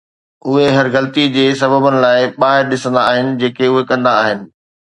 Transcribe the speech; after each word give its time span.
اهي 0.45 0.63
هر 0.77 0.87
غلطي 0.95 1.25
جي 1.35 1.43
سببن 1.61 1.93
لاء 2.05 2.19
ٻاهر 2.45 2.65
ڏسندا 2.73 3.01
آهن 3.13 3.31
جيڪي 3.45 3.65
اهي 3.71 3.87
ڪندا 3.93 4.19
آهن. 4.25 4.39